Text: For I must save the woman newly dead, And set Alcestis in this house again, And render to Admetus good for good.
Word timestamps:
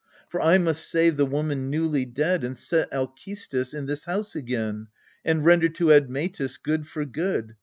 For 0.29 0.41
I 0.41 0.57
must 0.57 0.89
save 0.89 1.15
the 1.15 1.27
woman 1.27 1.69
newly 1.69 2.05
dead, 2.05 2.43
And 2.43 2.57
set 2.57 2.89
Alcestis 2.91 3.71
in 3.71 3.85
this 3.85 4.05
house 4.05 4.35
again, 4.35 4.87
And 5.23 5.45
render 5.45 5.69
to 5.69 5.91
Admetus 5.93 6.57
good 6.57 6.87
for 6.87 7.05
good. 7.05 7.55